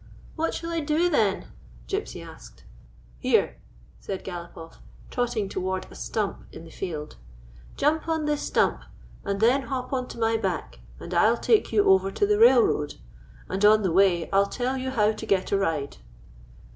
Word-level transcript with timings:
"What 0.35 0.55
shall 0.55 0.71
I 0.71 0.79
do, 0.79 1.11
then?" 1.11 1.45
Gypsy 1.87 2.25
asked." 2.27 2.63
Here," 3.19 3.57
said 3.99 4.23
Galopoff, 4.25 4.77
trotting 5.11 5.47
toward 5.47 5.85
a 5.91 5.95
stump 5.95 6.45
in 6.51 6.63
the 6.63 6.71
field, 6.71 7.17
"jump 7.77 8.01
up 8.07 8.09
on 8.09 8.25
this 8.25 8.41
stump, 8.41 8.81
and 9.23 9.39
then 9.39 9.61
hop 9.61 9.93
on 9.93 10.07
to 10.07 10.17
my 10.17 10.37
back, 10.37 10.79
and 10.99 11.13
I 11.13 11.29
'll 11.29 11.37
take 11.37 11.71
you 11.71 11.85
over 11.87 12.09
to 12.13 12.25
the 12.25 12.39
railroad, 12.39 12.95
and 13.47 13.63
on 13.63 13.83
the 13.83 13.91
way 13.91 14.27
I 14.33 14.39
'll 14.39 14.47
tell 14.47 14.75
you 14.75 14.89
how 14.89 15.11
to 15.11 15.25
get 15.27 15.51
a 15.51 15.57
ride." 15.59 15.97